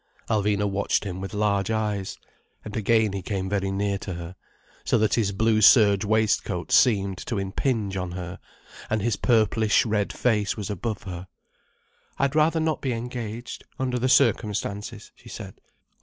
Alvina 0.31 0.67
watched 0.67 1.03
him 1.03 1.21
with 1.21 1.31
large 1.31 1.69
eyes. 1.69 2.17
And 2.65 2.75
again 2.75 3.13
he 3.13 3.21
came 3.21 3.47
very 3.47 3.69
near 3.71 3.99
to 3.99 4.15
her, 4.15 4.35
so 4.83 4.97
that 4.97 5.13
his 5.13 5.31
blue 5.31 5.61
serge 5.61 6.03
waistcoat 6.03 6.71
seemed, 6.71 7.19
to 7.19 7.37
impinge 7.37 7.95
on 7.95 8.13
her, 8.13 8.39
and 8.89 9.03
his 9.03 9.15
purplish 9.15 9.85
red 9.85 10.11
face 10.11 10.57
was 10.57 10.71
above 10.71 11.03
her. 11.03 11.27
"I'd 12.17 12.33
rather 12.33 12.59
not 12.59 12.81
be 12.81 12.93
engaged, 12.93 13.63
under 13.77 13.99
the 13.99 14.09
circumstances," 14.09 15.11
she 15.15 15.29
said. 15.29 15.61